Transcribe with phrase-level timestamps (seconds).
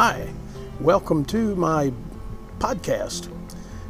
[0.00, 0.32] Hi,
[0.78, 1.92] welcome to my
[2.60, 3.26] podcast,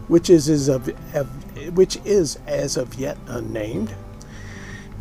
[0.09, 3.95] which is as of, of which is as of yet unnamed.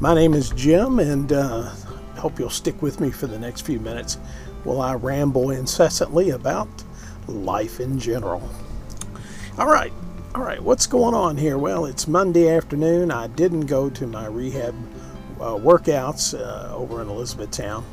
[0.02, 1.70] My name is Jim, and uh,
[2.18, 4.16] hope you'll stick with me for the next few minutes
[4.66, 6.68] while I ramble incessantly about
[7.26, 8.44] life in general.
[9.58, 9.94] All right,
[10.36, 11.58] all right, what's going on here?
[11.58, 13.12] Well, it's Monday afternoon.
[13.12, 14.76] I didn't go to my rehab
[15.40, 17.86] uh, workouts uh, over in Elizabethtown.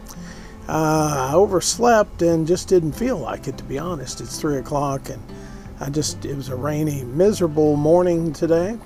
[0.68, 4.20] Uh, I overslept and just didn't feel like it, to be honest.
[4.20, 5.22] It's three o'clock, and
[5.78, 8.78] I just, it was a rainy, miserable morning today,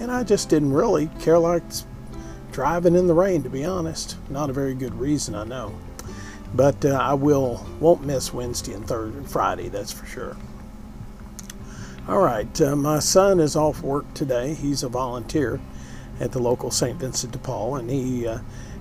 [0.00, 1.62] and I just didn't really care like
[2.52, 4.16] driving in the rain, to be honest.
[4.28, 5.74] Not a very good reason, I know.
[6.54, 10.36] But uh, I will, won't miss Wednesday and Thursday and Friday, that's for sure.
[12.08, 14.54] All right, uh, my son is off work today.
[14.54, 15.60] He's a volunteer
[16.20, 16.98] at the local St.
[16.98, 18.38] Vincent de Paul, and he uh,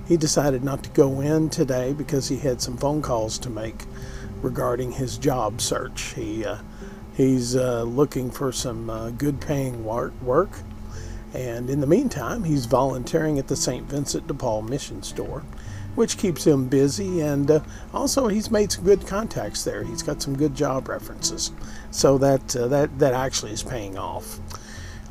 [0.07, 3.83] he decided not to go in today because he had some phone calls to make
[4.41, 6.13] regarding his job search.
[6.13, 6.57] He uh,
[7.15, 10.51] he's uh, looking for some uh, good paying work,
[11.33, 13.85] and in the meantime, he's volunteering at the St.
[13.87, 15.43] Vincent de Paul Mission Store,
[15.95, 17.21] which keeps him busy.
[17.21, 17.59] And uh,
[17.93, 19.83] also, he's made some good contacts there.
[19.83, 21.51] He's got some good job references,
[21.91, 24.39] so that uh, that that actually is paying off.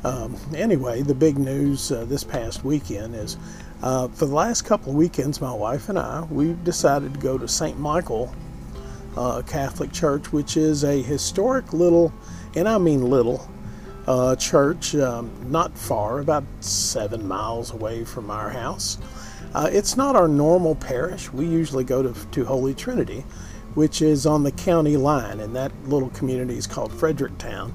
[0.05, 3.37] Um, anyway, the big news uh, this past weekend is
[3.85, 7.37] uh, for the last couple of weekends, my wife and I, we've decided to go
[7.37, 7.77] to St.
[7.79, 8.33] Michael
[9.15, 12.11] uh, Catholic Church, which is a historic little,
[12.55, 13.47] and I mean little,
[14.07, 18.97] uh, church um, not far, about seven miles away from our house.
[19.53, 21.31] Uh, it's not our normal parish.
[21.31, 23.21] We usually go to, to Holy Trinity,
[23.75, 27.71] which is on the county line, and that little community is called Fredericktown,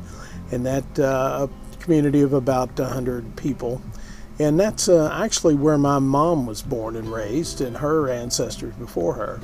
[0.51, 1.47] and that uh,
[1.79, 3.81] community of about 100 people
[4.41, 9.13] and that's uh, actually where my mom was born and raised, and her ancestors before
[9.13, 9.41] her.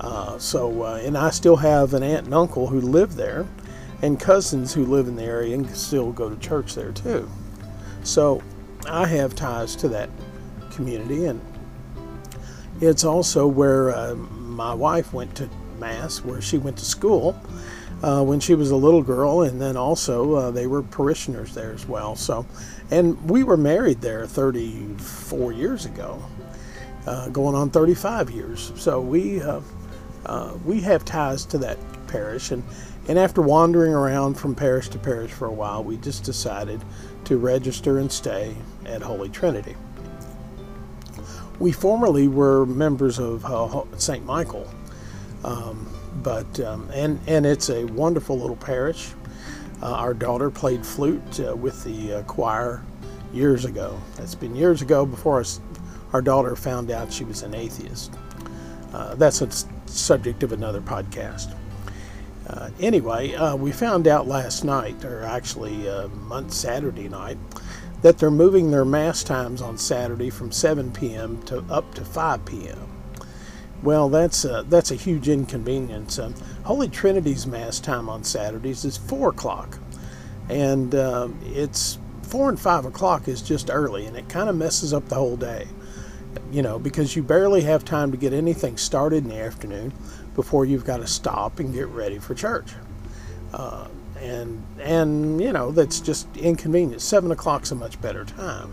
[0.00, 3.46] Uh, so, uh, and I still have an aunt and uncle who live there,
[4.00, 7.30] and cousins who live in the area and still go to church there too.
[8.04, 8.42] So,
[8.88, 10.08] I have ties to that
[10.70, 11.38] community, and
[12.80, 17.38] it's also where uh, my wife went to mass, where she went to school
[18.02, 21.72] uh, when she was a little girl, and then also uh, they were parishioners there
[21.72, 22.16] as well.
[22.16, 22.46] So,
[22.92, 26.22] and we were married there 34 years ago,
[27.06, 28.70] uh, going on 35 years.
[28.76, 29.62] So we uh,
[30.26, 32.62] uh, we have ties to that parish, and
[33.08, 36.84] and after wandering around from parish to parish for a while, we just decided
[37.24, 38.54] to register and stay
[38.84, 39.74] at Holy Trinity.
[41.58, 44.24] We formerly were members of uh, St.
[44.24, 44.68] Michael.
[45.44, 45.88] Um,
[46.22, 49.08] but um, and and it's a wonderful little parish.
[49.82, 52.84] Uh, our daughter played flute uh, with the uh, choir
[53.32, 54.00] years ago.
[54.16, 55.44] That's been years ago before our,
[56.12, 58.14] our daughter found out she was an atheist.
[58.92, 59.50] Uh, that's a
[59.86, 61.56] subject of another podcast.
[62.46, 67.38] Uh, anyway, uh, we found out last night, or actually month Saturday night,
[68.02, 71.42] that they're moving their mass times on Saturday from 7 p.m.
[71.44, 72.91] to up to 5 p.m.
[73.82, 76.18] Well, that's a, that's a huge inconvenience.
[76.18, 76.34] Um,
[76.64, 79.78] Holy Trinity's Mass time on Saturdays is 4 o'clock.
[80.48, 84.92] And um, it's 4 and 5 o'clock is just early, and it kind of messes
[84.92, 85.66] up the whole day.
[86.50, 89.92] You know, because you barely have time to get anything started in the afternoon
[90.34, 92.72] before you've got to stop and get ready for church.
[93.52, 93.88] Uh,
[94.18, 97.02] and, and, you know, that's just inconvenient.
[97.02, 98.72] 7 o'clock's a much better time.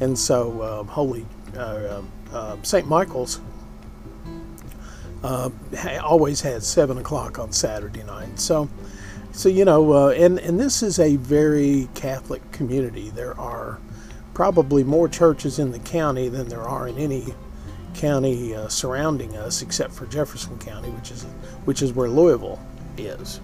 [0.00, 1.24] And so, uh, Holy
[1.56, 2.02] uh,
[2.32, 2.86] uh St.
[2.86, 3.40] Michael's
[5.22, 5.50] uh,
[6.02, 8.38] always had seven o'clock on Saturday night.
[8.38, 8.68] So,
[9.32, 13.10] so you know, uh, and and this is a very Catholic community.
[13.10, 13.78] There are
[14.34, 17.34] probably more churches in the county than there are in any
[17.94, 21.24] county uh, surrounding us, except for Jefferson County, which is
[21.64, 22.60] which is where Louisville
[22.96, 23.40] is.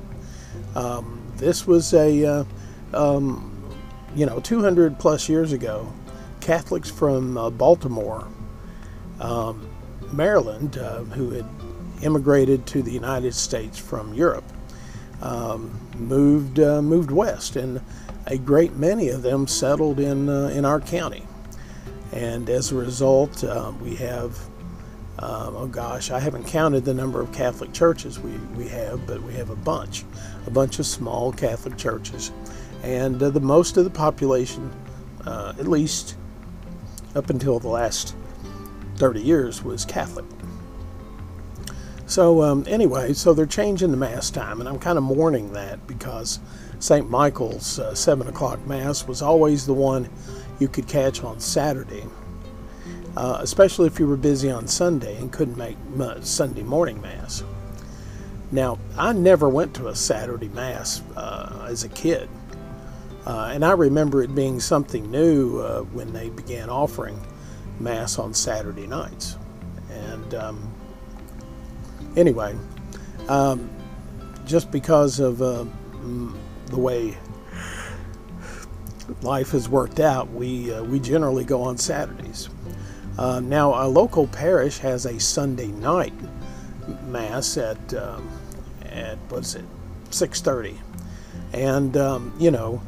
[0.74, 2.44] Um, this was a uh,
[2.92, 3.54] um,
[4.14, 5.92] you know 200 plus years ago.
[6.40, 8.26] Catholics from uh, Baltimore,
[9.20, 9.68] um,
[10.12, 11.44] Maryland, uh, who had
[12.02, 14.44] immigrated to the United States from Europe
[15.22, 17.80] um, moved uh, moved west, and
[18.26, 21.24] a great many of them settled in uh, in our county.
[22.12, 24.38] And as a result, uh, we have
[25.18, 29.20] um, oh gosh, I haven't counted the number of Catholic churches we, we have, but
[29.22, 30.04] we have a bunch,
[30.46, 32.30] a bunch of small Catholic churches,
[32.84, 34.70] and uh, the most of the population,
[35.26, 36.14] uh, at least
[37.16, 38.14] up until the last
[38.96, 40.24] 30 years, was Catholic.
[42.08, 45.86] So um, anyway, so they're changing the mass time, and I'm kind of mourning that
[45.86, 46.40] because
[46.80, 47.08] St.
[47.08, 50.08] Michael's uh, seven o'clock mass was always the one
[50.58, 52.04] you could catch on Saturday,
[53.14, 55.76] uh, especially if you were busy on Sunday and couldn't make
[56.22, 57.44] Sunday morning mass.
[58.50, 62.30] Now, I never went to a Saturday Mass uh, as a kid.
[63.26, 67.20] Uh, and I remember it being something new uh, when they began offering
[67.78, 69.36] Mass on Saturday nights.
[69.90, 70.67] And um,
[72.18, 72.54] anyway,
[73.28, 73.70] um,
[74.44, 75.64] just because of uh,
[76.66, 77.16] the way
[79.22, 82.48] life has worked out, we, uh, we generally go on Saturdays.
[83.16, 86.12] Uh, now, a local parish has a Sunday night
[87.06, 88.30] mass at um,
[88.82, 89.64] at what's it,
[90.10, 90.76] 6:30,
[91.52, 92.80] and um, you know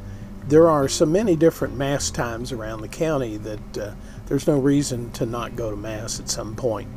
[0.47, 3.93] there are so many different mass times around the county that uh,
[4.27, 6.89] there's no reason to not go to mass at some point.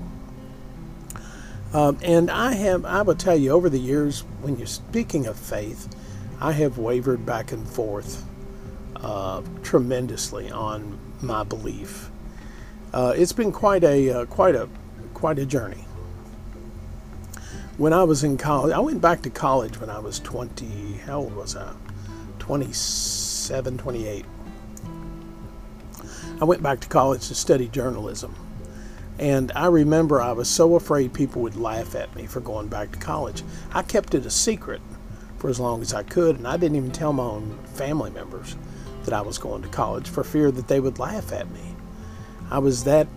[1.73, 5.37] Um, and I have, I will tell you, over the years, when you're speaking of
[5.37, 5.89] faith,
[6.39, 8.23] I have wavered back and forth
[8.97, 12.11] uh, tremendously on my belief.
[12.93, 14.69] Uh, it's been quite a uh, quite a
[15.15, 15.85] quite a journey.
[17.77, 20.97] When I was in college, I went back to college when I was 20.
[21.05, 21.73] How old was I?
[22.37, 24.25] 27, 28.
[26.39, 28.35] I went back to college to study journalism.
[29.19, 32.91] And I remember I was so afraid people would laugh at me for going back
[32.91, 33.43] to college.
[33.73, 34.81] I kept it a secret
[35.37, 38.55] for as long as I could, and I didn't even tell my own family members
[39.03, 41.75] that I was going to college for fear that they would laugh at me.
[42.49, 43.07] I was that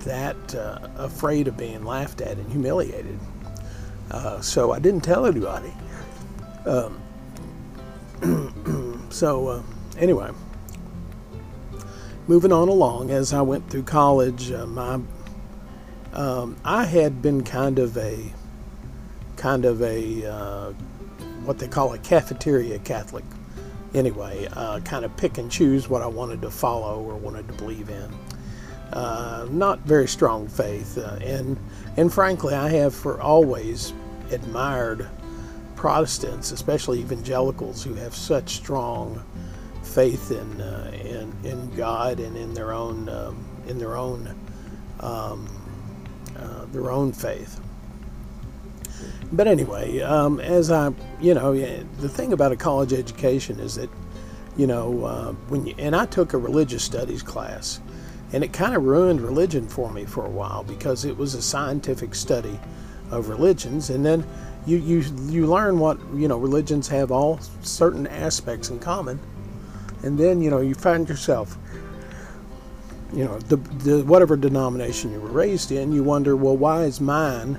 [0.00, 3.18] that uh, afraid of being laughed at and humiliated.
[4.10, 5.72] Uh, so I didn't tell anybody.
[6.66, 7.00] Um,
[9.10, 9.62] so uh,
[9.96, 10.30] anyway,
[12.26, 15.00] moving on along as I went through college, uh, my
[16.12, 18.18] um, I had been kind of a
[19.36, 20.72] kind of a uh,
[21.44, 23.24] what they call a cafeteria Catholic.
[23.94, 27.54] Anyway, uh, kind of pick and choose what I wanted to follow or wanted to
[27.54, 28.10] believe in.
[28.92, 31.58] Uh, not very strong faith, uh, and
[31.96, 33.92] and frankly, I have for always
[34.30, 35.08] admired
[35.76, 39.22] Protestants, especially evangelicals, who have such strong
[39.82, 44.34] faith in uh, in in God and in their own um, in their own
[45.00, 45.48] um,
[46.38, 47.60] uh, their own faith.
[49.32, 53.90] But anyway, um, as I you know, the thing about a college education is that
[54.56, 57.80] you know uh, when you, and I took a religious studies class
[58.32, 61.42] and it kind of ruined religion for me for a while because it was a
[61.42, 62.58] scientific study
[63.10, 64.26] of religions, and then
[64.66, 69.20] you you you learn what you know religions have all certain aspects in common,
[70.02, 71.58] and then you know you find yourself,
[73.12, 77.00] you know, the, the whatever denomination you were raised in, you wonder, well, why is
[77.00, 77.58] mine,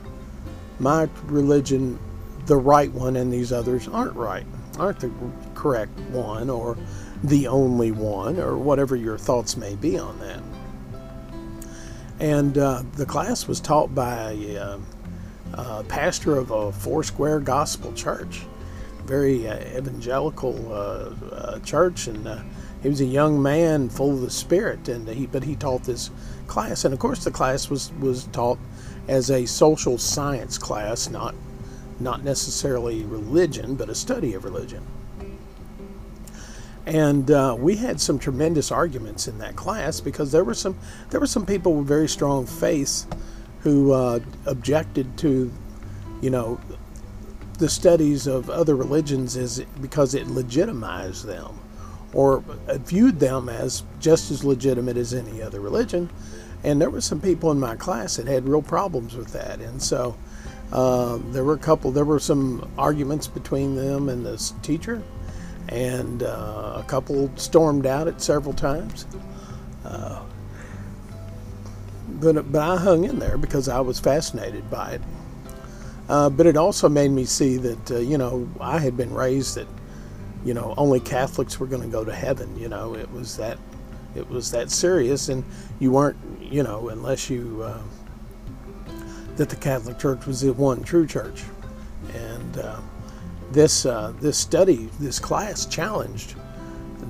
[0.79, 2.00] my religion,
[2.47, 4.45] the right one, and these others aren't right,
[4.79, 5.11] aren't the
[5.53, 6.77] correct one, or
[7.23, 10.41] the only one, or whatever your thoughts may be on that.
[12.19, 14.79] And uh, the class was taught by a,
[15.53, 18.41] uh, pastor of a Foursquare Gospel Church,
[19.05, 22.27] very uh, evangelical uh, church, and
[22.83, 24.88] he was a young man full of the Spirit.
[24.89, 26.12] And he, but he taught this
[26.47, 28.59] class, and of course, the class was was taught
[29.07, 31.33] as a social science class, not
[32.00, 34.85] not necessarily religion, but a study of religion.
[36.85, 40.77] And uh, we had some tremendous arguments in that class because there were some
[41.09, 43.06] there were some people with very strong faith
[43.62, 45.50] who uh, objected to,
[46.22, 46.60] you know,
[47.60, 51.57] the studies of other religions is because it legitimized them,
[52.13, 56.10] or viewed them as just as legitimate as any other religion.
[56.63, 59.82] And there were some people in my class that had real problems with that, and
[59.82, 60.15] so.
[60.72, 61.91] Uh, there were a couple.
[61.91, 65.03] There were some arguments between them and this teacher,
[65.70, 69.05] and uh, a couple stormed out it several times.
[69.86, 70.24] Uh,
[72.08, 75.01] but, but I hung in there because I was fascinated by it.
[76.10, 79.55] Uh, but it also made me see that, uh, you know, I had been raised
[79.55, 79.67] that,
[80.45, 82.57] you know, only Catholics were going to go to heaven.
[82.57, 83.57] You know, it was that,
[84.15, 85.43] it was that serious, and
[85.79, 87.81] you weren't, you know, unless you, uh,
[89.35, 91.43] that the Catholic Church was the one true church.
[92.13, 92.79] And, uh,
[93.53, 96.35] this uh, this study, this class challenged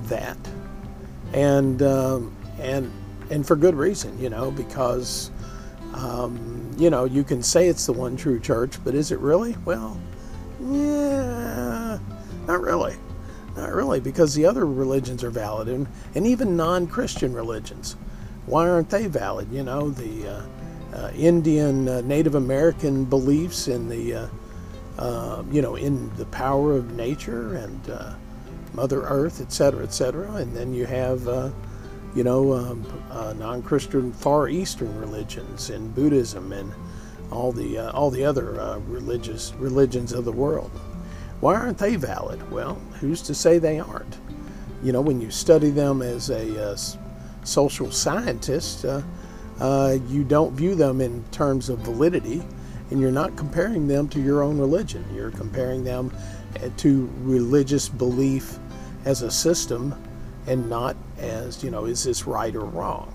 [0.04, 0.36] that,
[1.32, 2.92] and um, and
[3.30, 5.30] and for good reason, you know, because
[5.94, 9.56] um, you know you can say it's the one true church, but is it really?
[9.64, 9.98] Well,
[10.60, 11.98] yeah,
[12.46, 12.96] not really,
[13.64, 17.96] not really, because the other religions are valid, and and even non-Christian religions,
[18.46, 19.48] why aren't they valid?
[19.50, 20.42] You know, the uh,
[20.96, 24.28] uh, Indian uh, Native American beliefs in the uh,
[24.98, 28.14] uh, you know, in the power of nature and uh,
[28.74, 30.30] Mother Earth, et cetera, et cetera.
[30.34, 31.20] And then you have,
[32.14, 36.72] you know, um, uh, non-Christian Far Eastern religions and Buddhism and
[37.30, 40.70] all the all the other religious religions of the world.
[41.44, 42.50] Why aren't they valid?
[42.50, 44.16] Well, who's to say they aren't?
[44.82, 46.76] You know, when you study them as a uh,
[47.44, 49.02] social scientist, uh,
[49.60, 52.42] uh, you don't view them in terms of validity,
[52.90, 55.04] and you're not comparing them to your own religion.
[55.14, 56.16] You're comparing them
[56.62, 58.58] uh, to religious belief
[59.04, 59.94] as a system,
[60.46, 63.14] and not as you know, is this right or wrong?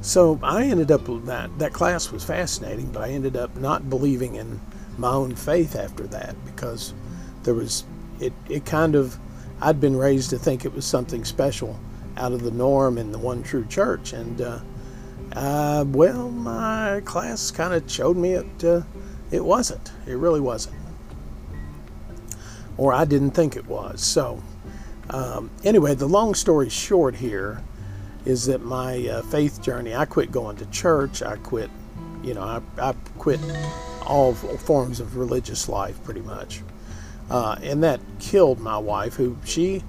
[0.00, 4.34] So I ended up that that class was fascinating, but I ended up not believing
[4.34, 4.60] in
[4.98, 6.94] my own faith after that because
[7.42, 7.84] there was
[8.20, 9.18] it it kind of
[9.60, 11.78] I'd been raised to think it was something special
[12.16, 14.58] out of the norm in the one true church, and uh,
[15.34, 18.82] uh, well, my class kind of showed me it uh,
[19.30, 19.92] it wasn't.
[20.06, 20.76] It really wasn't,
[22.76, 24.02] or I didn't think it was.
[24.02, 24.42] So
[25.10, 27.62] um, anyway, the long story short here
[28.24, 31.22] is that my uh, faith journey, I quit going to church.
[31.22, 31.70] I quit,
[32.22, 33.40] you know, I, I quit
[34.06, 36.62] all forms of religious life pretty much.
[37.30, 39.82] Uh, and that killed my wife, who she,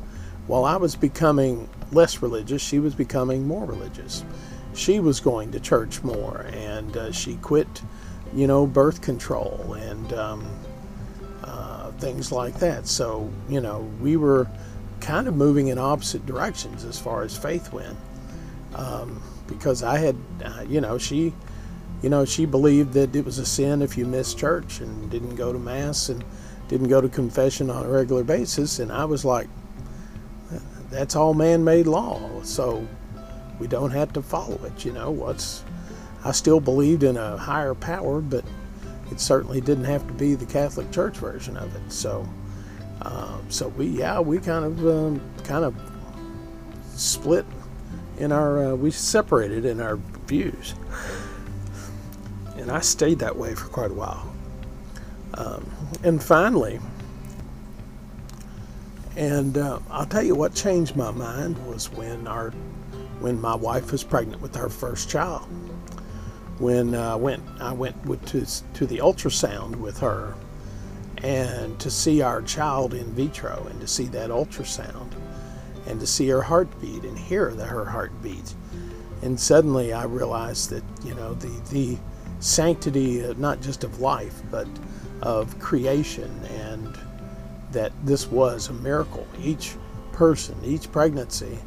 [0.47, 4.23] while I was becoming less religious, she was becoming more religious.
[4.73, 7.67] She was going to church more, and uh, she quit,
[8.33, 10.49] you know, birth control and um,
[11.43, 12.87] uh, things like that.
[12.87, 14.47] So, you know, we were
[14.99, 17.97] kind of moving in opposite directions as far as faith went
[18.75, 21.33] um, because I had, uh, you know, she,
[22.03, 25.35] you know, she believed that it was a sin if you missed church and didn't
[25.35, 26.23] go to mass and
[26.67, 29.47] didn't go to confession on a regular basis, and I was like,
[30.91, 32.85] that's all man-made law, so
[33.57, 34.83] we don't have to follow it.
[34.85, 35.63] You know, what's
[36.25, 38.43] I still believed in a higher power, but
[39.09, 41.91] it certainly didn't have to be the Catholic Church version of it.
[41.91, 42.27] So,
[43.01, 45.75] uh, so we, yeah, we kind of, um, kind of
[46.95, 47.45] split
[48.17, 49.95] in our uh, we separated in our
[50.27, 50.75] views
[52.63, 54.33] and i stayed that way for quite a while
[55.35, 55.69] um,
[56.03, 56.79] and finally
[59.15, 62.51] and uh, i'll tell you what changed my mind was when our
[63.19, 65.47] when my wife was pregnant with our first child
[66.59, 70.35] when uh, I went I went with, to to the ultrasound with her
[71.23, 75.11] and to see our child in vitro and to see that ultrasound
[75.87, 78.53] and to see her heartbeat and hear the, her heartbeat.
[79.21, 81.97] And suddenly I realized that, you know, the, the
[82.43, 84.67] sanctity, uh, not just of life, but
[85.21, 86.97] of creation, and
[87.71, 89.25] that this was a miracle.
[89.41, 89.75] Each
[90.11, 91.57] person, each pregnancy,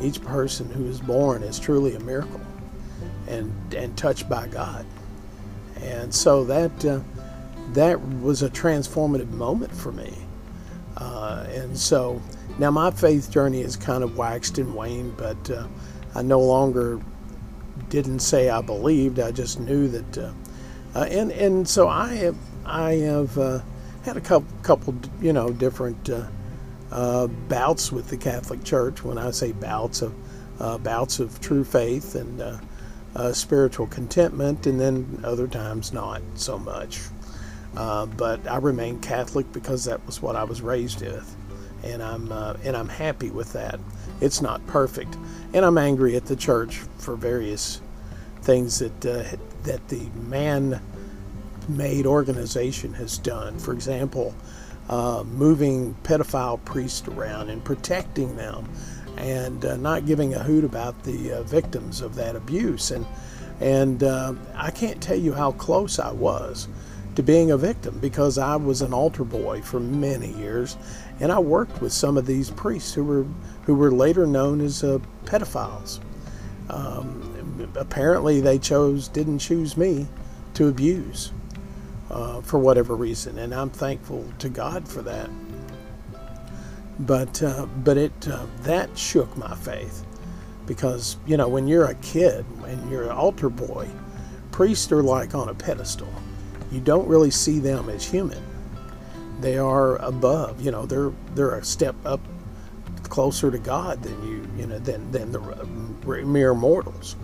[0.00, 2.40] each person who is born is truly a miracle
[3.26, 4.86] and, and touched by God.
[5.80, 7.00] And so that, uh,
[7.72, 10.14] that was a transformative moment for me.
[10.96, 12.22] Uh, and so
[12.56, 15.66] now, my faith journey has kind of waxed and waned, but uh,
[16.14, 17.00] I no longer
[17.88, 19.18] didn't say I believed.
[19.18, 20.32] I just knew that, uh,
[20.94, 23.60] uh, and and so I have I have uh,
[24.04, 26.26] had a couple couple you know different uh,
[26.90, 29.02] uh, bouts with the Catholic Church.
[29.04, 30.14] When I say bouts of
[30.82, 32.60] bouts of true faith and
[33.34, 37.00] spiritual contentment, and then other times not so much.
[37.74, 41.36] but I remain Catholic because that was what I was raised with
[41.84, 43.78] and I'm uh, and I'm happy with that.
[44.20, 45.16] It's not perfect,
[45.54, 47.80] and I'm angry at the church for various
[48.42, 49.22] things that uh,
[49.62, 53.58] that the man-made organization has done.
[53.58, 54.34] For example,
[54.90, 58.68] uh, moving pedophile priests around and protecting them,
[59.16, 62.90] and uh, not giving a hoot about the uh, victims of that abuse.
[62.90, 63.06] And
[63.60, 66.66] and uh, I can't tell you how close I was
[67.14, 70.76] to being a victim because I was an altar boy for many years,
[71.20, 73.24] and I worked with some of these priests who were
[73.66, 76.00] who were later known as uh, pedophiles.
[76.68, 80.06] Um, apparently, they chose didn't choose me
[80.54, 81.32] to abuse
[82.10, 85.30] uh, for whatever reason, and I'm thankful to God for that.
[87.00, 90.06] But uh, but it uh, that shook my faith
[90.66, 93.88] because you know when you're a kid and you're an altar boy,
[94.52, 96.08] priests are like on a pedestal
[96.74, 98.42] you don't really see them as human.
[99.40, 102.20] They are above, you know, they're they're a step up
[103.14, 105.38] closer to God than you, you know, than than the
[106.24, 107.14] mere mortals.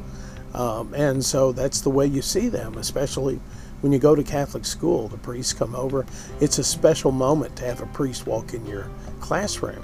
[0.54, 3.40] Um, and so that's the way you see them, especially
[3.80, 5.08] when you go to Catholic school.
[5.08, 6.06] The priests come over.
[6.40, 9.82] It's a special moment to have a priest walk in your classroom.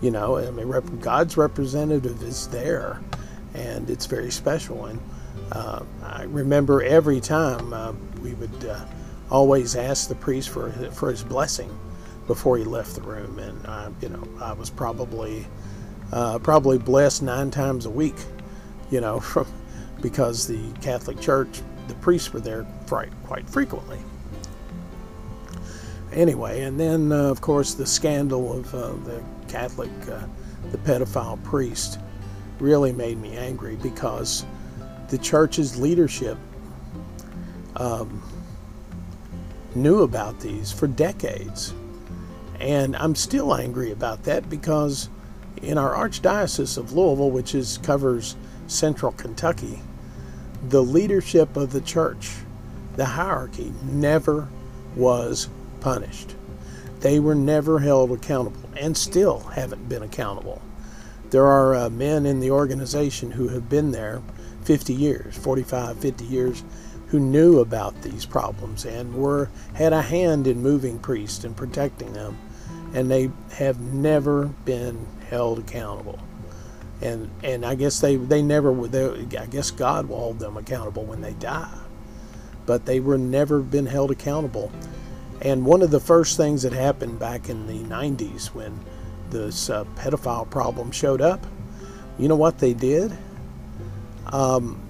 [0.00, 3.00] You know, I mean, God's representative is there,
[3.52, 4.86] and it's very special.
[4.86, 5.00] And
[5.50, 7.92] uh, I remember every time uh,
[8.22, 8.84] we would uh,
[9.32, 11.76] always ask the priest for for his blessing
[12.30, 15.48] before he left the room, and I, you know I was probably
[16.12, 18.14] uh, probably blessed nine times a week,
[18.88, 19.48] you know, from
[20.00, 23.98] because the Catholic Church the priests were there quite, quite frequently.
[26.12, 30.20] Anyway, and then uh, of course the scandal of uh, the Catholic, uh,
[30.70, 31.98] the pedophile priest,
[32.60, 34.44] really made me angry because
[35.08, 36.38] the church's leadership
[37.74, 38.22] um,
[39.74, 41.74] knew about these for decades.
[42.60, 45.08] And I'm still angry about that because
[45.62, 48.36] in our Archdiocese of Louisville, which is covers
[48.66, 49.80] central Kentucky,
[50.68, 52.32] the leadership of the church,
[52.96, 54.48] the hierarchy, never
[54.94, 55.48] was
[55.80, 56.36] punished.
[57.00, 60.60] They were never held accountable and still haven't been accountable.
[61.30, 64.22] There are uh, men in the organization who have been there
[64.64, 66.64] 50 years, 45, 50 years,
[67.06, 72.12] who knew about these problems and were had a hand in moving priests and protecting
[72.12, 72.38] them,
[72.94, 76.18] and they have never been held accountable.
[77.02, 81.04] And and I guess they they never they, I guess God will hold them accountable
[81.04, 81.78] when they die,
[82.66, 84.70] but they were never been held accountable.
[85.42, 88.78] And one of the first things that happened back in the 90s when
[89.30, 91.46] this uh, pedophile problem showed up,
[92.18, 93.16] you know what they did?
[94.26, 94.80] Um,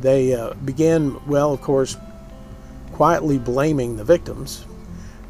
[0.00, 1.96] they uh, began, well, of course,
[2.92, 4.64] quietly blaming the victims,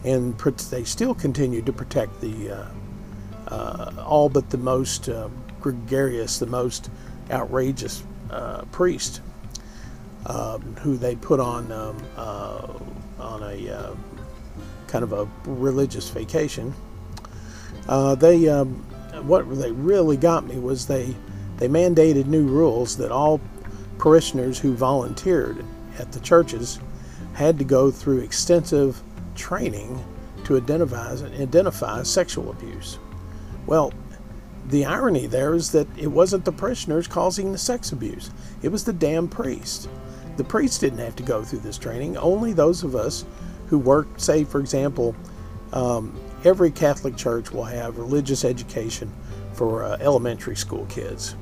[0.08, 0.38] and
[0.70, 2.66] they still continued to protect the uh,
[3.48, 5.28] uh, all but the most uh,
[5.60, 6.90] gregarious, the most
[7.30, 9.20] outrageous uh, priest,
[10.26, 12.66] um, who they put on um, uh,
[13.18, 13.96] on a
[14.86, 16.72] kind of a religious vacation.
[18.18, 18.74] they um,
[19.26, 21.14] what they really got me was they
[21.58, 23.40] they mandated new rules that all
[23.98, 25.64] parishioners who volunteered
[25.98, 26.78] at the churches
[27.34, 29.02] had to go through extensive
[29.38, 30.04] training
[30.44, 32.98] to identify, identify sexual abuse.
[33.66, 33.92] Well,
[34.68, 38.30] the irony there is that it wasn't the parishioners causing the sex abuse,
[38.62, 39.88] it was the damn priest.
[40.36, 43.24] The priest didn't have to go through this training, only those of us
[43.68, 45.16] who work, say, for example,
[45.72, 49.12] um, every Catholic church will have religious education
[49.52, 51.34] for uh, elementary school kids.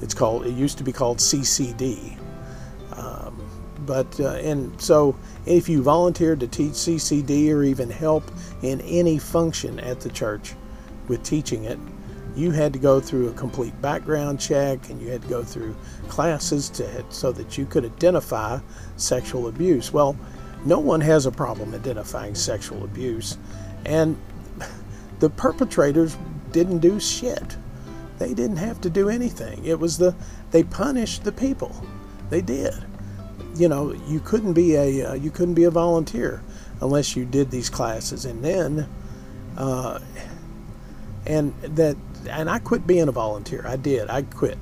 [0.00, 0.46] It's called.
[0.46, 2.18] It used to be called CCD.
[3.86, 5.16] But uh, and so
[5.46, 8.24] if you volunteered to teach CCD or even help
[8.62, 10.54] in any function at the church
[11.08, 11.78] with teaching it,
[12.36, 15.76] you had to go through a complete background check and you had to go through
[16.08, 18.58] classes to so that you could identify
[18.96, 19.92] sexual abuse.
[19.92, 20.16] Well,
[20.64, 23.36] no one has a problem identifying sexual abuse,
[23.84, 24.16] and
[25.18, 26.16] the perpetrators
[26.52, 27.56] didn't do shit.
[28.18, 29.64] They didn't have to do anything.
[29.64, 30.14] It was the
[30.50, 31.74] they punished the people.
[32.30, 32.74] They did.
[33.56, 36.42] You know, you couldn't be a uh, you couldn't be a volunteer
[36.80, 38.88] unless you did these classes, and then,
[39.56, 40.00] uh,
[41.26, 41.96] and that,
[42.28, 43.64] and I quit being a volunteer.
[43.66, 44.10] I did.
[44.10, 44.58] I quit.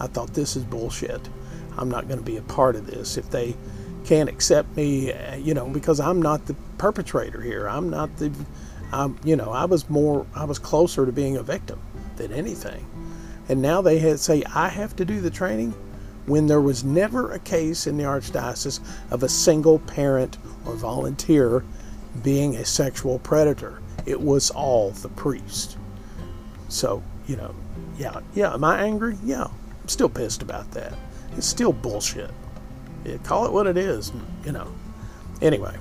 [0.00, 1.28] I thought this is bullshit.
[1.78, 3.56] I'm not going to be a part of this if they
[4.04, 5.12] can't accept me.
[5.12, 7.68] Uh, you know, because I'm not the perpetrator here.
[7.68, 8.32] I'm not the.
[8.92, 10.26] I'm, you know, I was more.
[10.34, 11.80] I was closer to being a victim
[12.16, 12.86] than anything.
[13.48, 15.74] And now they had say I have to do the training
[16.26, 18.80] when there was never a case in the archdiocese
[19.10, 21.64] of a single parent or volunteer
[22.22, 23.80] being a sexual predator.
[24.06, 25.76] It was all the priest.
[26.68, 27.54] So, you know,
[27.98, 29.16] yeah, yeah, am I angry?
[29.24, 29.44] Yeah.
[29.44, 30.94] I'm still pissed about that.
[31.36, 32.30] It's still bullshit.
[33.04, 34.12] Yeah, call it what it is,
[34.44, 34.72] you know.
[35.40, 35.76] Anyway,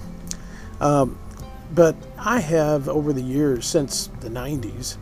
[0.80, 1.20] um,
[1.74, 4.98] but I have over the years since the 90s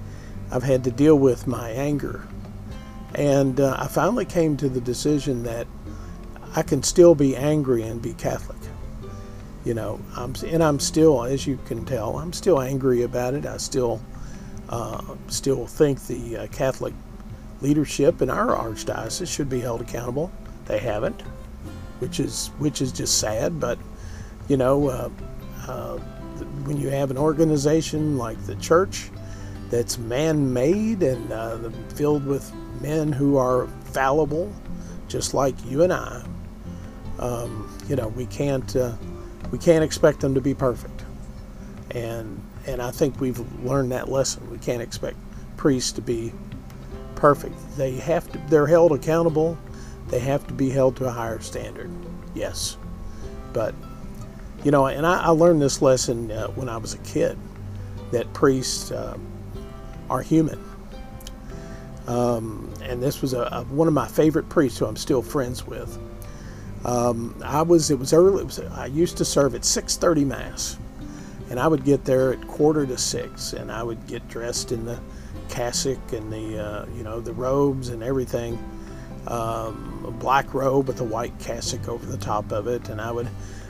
[0.51, 2.27] I've had to deal with my anger.
[3.19, 5.67] And uh, I finally came to the decision that
[6.55, 8.57] I can still be angry and be Catholic.
[9.65, 13.45] You know, I'm, and I'm still, as you can tell, I'm still angry about it.
[13.45, 14.01] I still,
[14.69, 16.93] uh, still think the uh, Catholic
[17.59, 20.31] leadership in our archdiocese should be held accountable.
[20.63, 21.19] They haven't,
[21.99, 23.59] which is which is just sad.
[23.59, 23.77] But
[24.47, 25.09] you know, uh,
[25.67, 25.97] uh,
[26.63, 29.11] when you have an organization like the church
[29.69, 32.49] that's man made and uh, filled with
[32.81, 34.53] men who are fallible,
[35.07, 36.23] just like you and I.
[37.19, 38.93] Um, you know, we can't uh,
[39.51, 41.03] we can't expect them to be perfect,
[41.91, 44.49] and and I think we've learned that lesson.
[44.49, 45.17] We can't expect
[45.57, 46.31] priests to be
[47.15, 47.55] perfect.
[47.77, 48.37] They have to.
[48.49, 49.57] They're held accountable.
[50.07, 51.91] They have to be held to a higher standard.
[52.33, 52.77] Yes,
[53.53, 53.75] but
[54.63, 57.37] you know, and I, I learned this lesson uh, when I was a kid
[58.11, 58.91] that priests.
[58.91, 59.17] Uh,
[60.09, 60.59] are human.
[62.09, 65.67] Um, and this was a, a, one of my favorite priests who I'm still friends
[65.67, 65.99] with.
[66.83, 68.41] Um, I was it was early.
[68.41, 70.79] It was, I used to serve at 6:30 mass,
[71.51, 74.85] and I would get there at quarter to six, and I would get dressed in
[74.85, 74.99] the
[75.49, 78.57] cassock and the uh, you know the robes and everything,
[79.27, 83.11] um, a black robe with a white cassock over the top of it, and I
[83.11, 83.29] would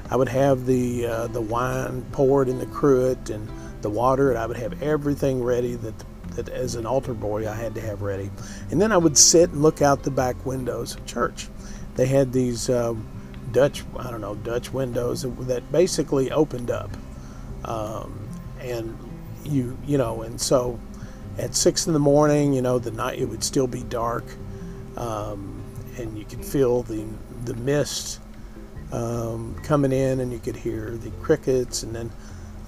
[0.09, 3.49] I would have the uh, the wine poured in the cruet and
[3.81, 6.05] the water, and I would have everything ready that
[6.45, 8.31] that as an altar boy I had to have ready.
[8.71, 11.47] And then I would sit and look out the back windows of church.
[11.95, 12.95] They had these uh,
[13.51, 16.91] Dutch I don't know Dutch windows that basically opened up,
[17.65, 18.27] um,
[18.59, 18.97] and
[19.43, 20.79] you you know, and so
[21.37, 24.23] at six in the morning, you know, the night it would still be dark,
[24.97, 25.63] um,
[25.97, 27.05] and you could feel the
[27.45, 28.19] the mist
[28.91, 32.11] um, coming in, and you could hear the crickets, and then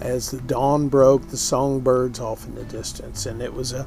[0.02, 3.86] as the dawn broke, the songbirds off in the distance, and it was a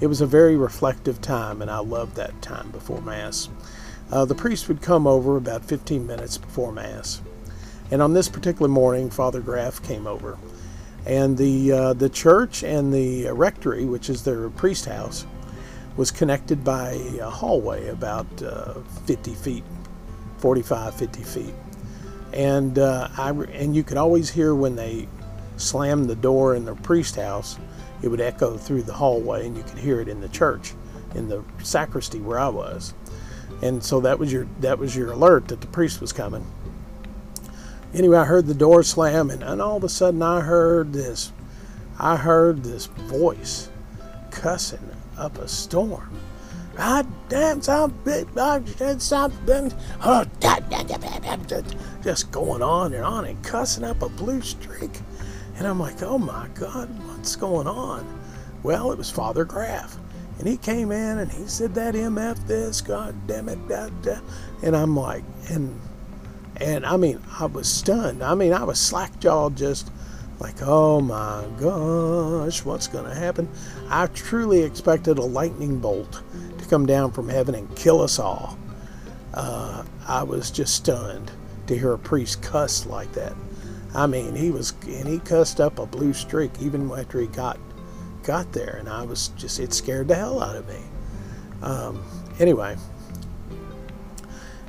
[0.00, 3.50] it was a very reflective time, and I loved that time before Mass.
[4.10, 7.20] Uh, the priest would come over about 15 minutes before Mass,
[7.90, 10.38] and on this particular morning, Father Graff came over,
[11.06, 15.26] and the uh, the church and the rectory, which is their priest house,
[15.96, 19.64] was connected by a hallway about uh, 50 feet,
[20.38, 21.54] 45, 50 feet.
[22.32, 25.08] And uh, I and you could always hear when they
[25.60, 27.58] slammed the door in the priest house,
[28.02, 30.74] it would echo through the hallway, and you could hear it in the church,
[31.14, 32.94] in the sacristy where I was,
[33.62, 36.46] and so that was your that was your alert that the priest was coming.
[37.92, 41.32] Anyway, I heard the door slam, and, and all of a sudden I heard this,
[41.98, 43.68] I heard this voice
[44.30, 46.20] cussing up a storm
[46.80, 48.28] I dance out big
[49.00, 50.24] something oh,
[52.02, 54.90] just going on and on and cussing up a blue streak.
[55.60, 58.06] And I'm like, oh my God, what's going on?
[58.62, 59.94] Well, it was Father Graff.
[60.38, 64.22] And he came in and he said that MF this, God damn it, that, that.
[64.62, 65.78] And I'm like, and
[66.56, 68.22] and I mean, I was stunned.
[68.22, 69.90] I mean, I was slack jawed just
[70.38, 73.46] like, oh my gosh, what's going to happen?
[73.90, 76.22] I truly expected a lightning bolt
[76.56, 78.58] to come down from heaven and kill us all.
[79.34, 81.30] Uh, I was just stunned
[81.66, 83.34] to hear a priest cuss like that.
[83.94, 87.58] I mean, he was, and he cussed up a blue streak even after he got
[88.22, 90.80] got there, and I was just, it scared the hell out of me.
[91.62, 92.04] Um,
[92.38, 92.76] anyway,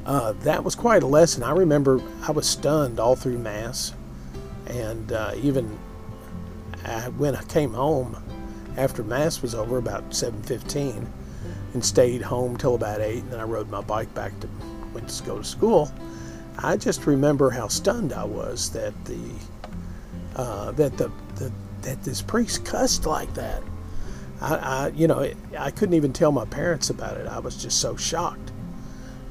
[0.06, 1.44] uh, that was quite a lesson.
[1.44, 3.94] I remember I was stunned all through Mass
[4.72, 5.78] and uh, even
[6.86, 8.18] I, when I came home
[8.78, 11.06] after mass was over about 7:15
[11.74, 14.50] and stayed home till about 8 and then I rode my bike back to
[14.94, 15.92] went to go to school
[16.58, 19.20] I just remember how stunned I was that the
[20.36, 23.64] uh, that the, the that this priest cussed like that.
[24.42, 27.28] I, I you know it, I couldn't even tell my parents about it.
[27.28, 28.52] I was just so shocked.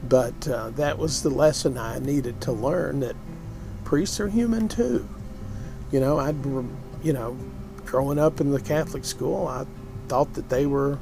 [0.09, 3.17] But uh, that was the lesson I needed to learn that
[3.85, 5.09] priests are human too.
[5.93, 6.37] You know, I'd,
[7.03, 7.37] you know,
[7.85, 9.67] growing up in the Catholic school, I
[10.09, 10.99] thought that they were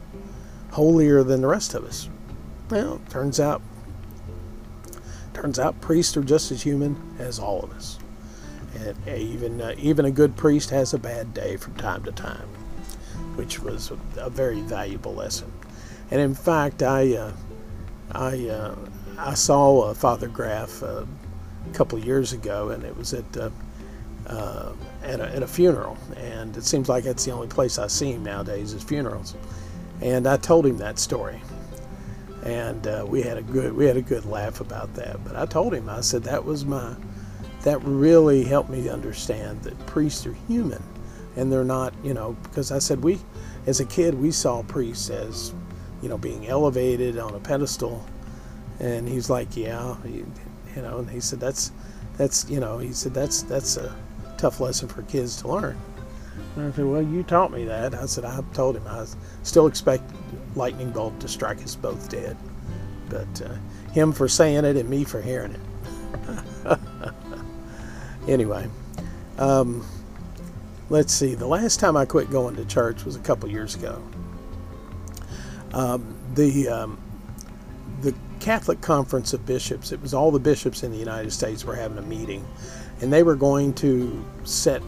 [0.73, 2.09] holier than the rest of us.
[2.71, 3.63] Well, turns out,
[5.40, 7.98] turns out priests are just as human as all of us.
[8.74, 12.48] And even uh, even a good priest has a bad day from time to time,
[13.37, 15.51] which was a, very valuable lesson.
[16.11, 17.33] And in fact, I uh,
[18.12, 18.74] I uh,
[19.16, 21.05] I saw uh, Father Graff uh,
[21.70, 23.51] a couple years ago, and it was at uh,
[24.27, 24.72] uh,
[25.03, 28.12] at, a, at, a, funeral, and it seems like that's the only place I see
[28.12, 29.35] him nowadays is funerals.
[30.03, 31.40] And I told him that story,
[32.49, 35.23] and uh, we had a good we had a good laugh about that.
[35.23, 36.97] But I told him I said that was my
[37.63, 40.83] that really helped me understand that priests are human,
[41.37, 43.19] and they're not you know because I said we
[43.67, 45.53] as a kid we saw priests as
[46.01, 48.05] you know being elevated on a pedestal,
[48.81, 50.31] and he's like yeah you,
[50.75, 51.71] you know and he said that's
[52.17, 53.95] that's you know he said that's that's a
[54.39, 55.77] tough lesson for kids to learn.
[56.57, 57.94] And I said, Well, you taught me that.
[57.94, 59.07] I said, I told him I
[59.42, 60.03] still expect
[60.55, 62.37] lightning bolt to strike us both dead.
[63.09, 63.55] But uh,
[63.92, 66.79] him for saying it and me for hearing it.
[68.29, 68.68] anyway,
[69.38, 69.87] um,
[70.90, 71.35] let's see.
[71.35, 74.03] The last time I quit going to church was a couple years ago.
[75.72, 76.98] Um, the um,
[78.03, 79.92] the Catholic Conference of Bishops.
[79.92, 82.46] It was all the bishops in the United States were having a meeting,
[83.01, 84.83] and they were going to set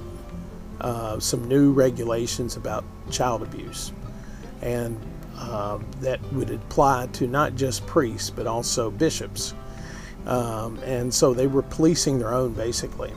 [0.81, 3.93] uh, some new regulations about child abuse,
[4.62, 4.99] and
[5.37, 9.55] uh, that would apply to not just priests but also bishops.
[10.27, 13.12] Um, and so they were policing their own basically.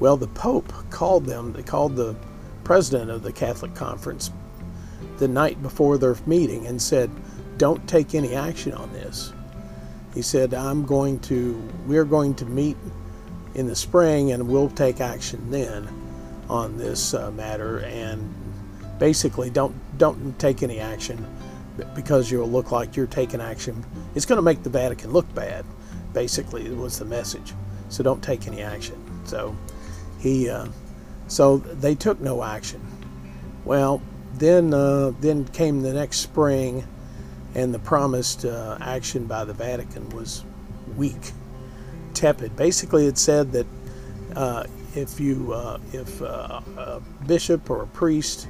[0.00, 2.16] Well, the Pope called them, they called the
[2.64, 4.30] president of the Catholic Conference
[5.18, 7.10] the night before their meeting and said,
[7.56, 9.32] Don't take any action on this.
[10.12, 12.76] He said, I'm going to, we're going to meet
[13.54, 15.88] in the spring, and we'll take action then
[16.48, 17.80] on this uh, matter.
[17.80, 18.34] And
[18.98, 21.26] basically, don't don't take any action
[21.94, 23.84] because you'll look like you're taking action.
[24.14, 25.64] It's going to make the Vatican look bad,
[26.12, 27.52] basically, was the message.
[27.88, 28.96] So don't take any action.
[29.24, 29.56] So
[30.20, 30.66] he, uh,
[31.26, 32.80] so they took no action.
[33.64, 34.02] Well,
[34.34, 36.84] then, uh, then came the next spring,
[37.54, 40.44] and the promised uh, action by the Vatican was
[40.96, 41.32] weak,
[42.14, 42.56] tepid.
[42.56, 43.66] Basically, it said that
[44.36, 48.48] uh, if you, uh, if uh, a bishop or a priest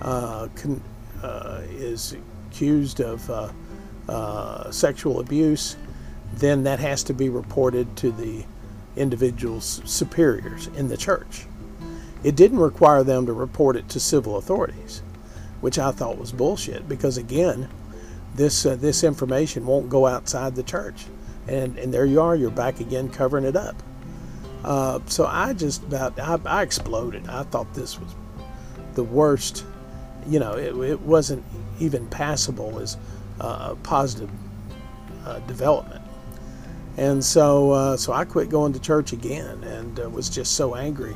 [0.00, 0.82] con-
[1.70, 2.16] is
[2.50, 3.54] accused of
[4.70, 5.76] sexual abuse,
[6.34, 8.44] then that has to be reported to the
[8.96, 11.46] individual's superiors in the church.
[12.24, 15.02] It didn't require them to report it to civil authorities,
[15.60, 17.68] which I thought was bullshit because again,
[18.34, 21.06] this uh, this information won't go outside the church,
[21.46, 23.82] and and there you are, you're back again covering it up.
[24.64, 27.28] Uh, so I just about I, I, exploded.
[27.28, 28.14] I thought this was
[28.94, 29.64] the worst.
[30.26, 31.44] You know, it, it wasn't
[31.78, 32.96] even passable as
[33.40, 34.30] uh, a positive
[35.24, 36.02] uh, development.
[36.96, 40.74] And so, uh, so I quit going to church again, and uh, was just so
[40.74, 41.14] angry.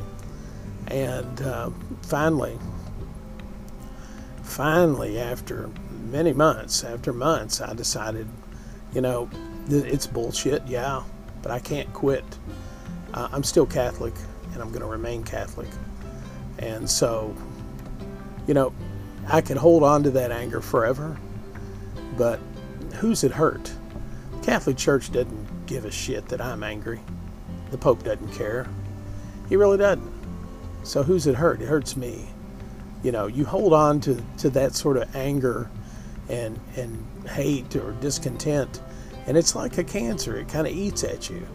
[0.87, 1.71] And uh,
[2.03, 2.57] finally,
[4.43, 8.29] finally, after many months, after months, I decided,
[8.95, 9.29] you know,
[9.69, 11.03] it's bullshit, yeah,
[11.43, 12.25] but I can't quit.
[13.15, 14.15] Uh, I'm still Catholic,
[14.53, 15.69] and I'm going to remain Catholic.
[16.59, 17.35] And so,
[18.47, 18.73] you know,
[19.29, 21.17] I can hold on to that anger forever,
[22.17, 22.41] but
[22.95, 23.73] who's it hurt?
[24.43, 27.01] Catholic Church doesn't give a shit that I'm angry.
[27.71, 28.67] The Pope doesn't care.
[29.49, 30.13] He really doesn't.
[30.83, 31.63] So who's it hurt?
[31.63, 32.29] It hurts me.
[33.03, 35.71] You know, you hold on to, to that sort of anger
[36.29, 38.81] and and hate or discontent,
[39.27, 40.37] and it's like a cancer.
[40.39, 41.47] It kind of eats at you.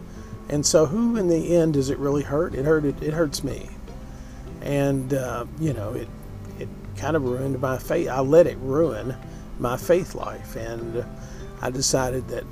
[0.48, 2.54] And so, who in the end does it really hurt?
[2.54, 2.84] It hurt.
[2.84, 3.68] It, it hurts me.
[4.62, 6.08] And uh, you know, it
[6.58, 8.08] it kind of ruined my faith.
[8.08, 9.14] I let it ruin
[9.58, 11.04] my faith life, and
[11.60, 12.44] I decided that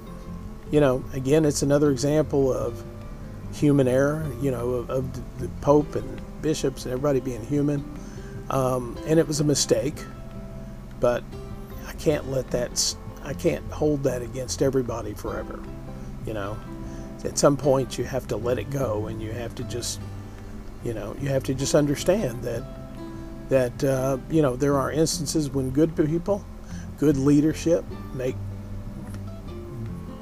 [0.71, 2.83] you know, again, it's another example of
[3.53, 7.85] human error, you know, of, of the Pope and bishops and everybody being human.
[8.51, 9.95] Um, and it was a mistake,
[11.01, 11.23] but
[11.87, 15.61] I can't let that, I can't hold that against everybody forever,
[16.27, 16.57] you know.
[17.27, 20.01] At some point, you have to let it go and you have to just,
[20.85, 22.63] you know, you have to just understand that,
[23.49, 26.45] that, uh, you know, there are instances when good people,
[26.99, 27.85] good leadership
[28.15, 28.37] make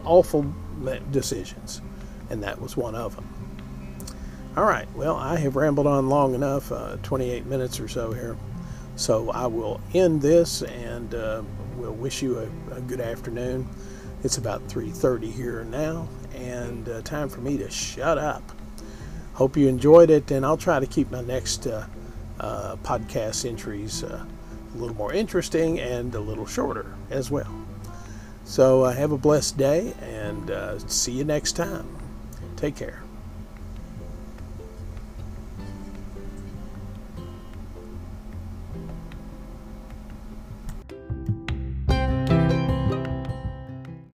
[0.05, 0.53] awful
[1.11, 1.81] decisions,
[2.31, 3.29] and that was one of them.
[4.57, 8.37] All right, well, I have rambled on long enough, uh, 28 minutes or so here.
[8.97, 11.43] So I will end this and uh,
[11.77, 13.69] we'll wish you a, a, good afternoon.
[14.23, 18.43] It's about 3:30 here now, and uh, time for me to shut up.
[19.35, 21.87] Hope you enjoyed it, and I'll try to keep my next uh,
[22.41, 24.25] uh, podcast entries uh,
[24.75, 27.53] a little more interesting and a little shorter as well.
[28.45, 31.87] So uh, have a blessed day and uh, see you next time.
[32.57, 33.04] Take care.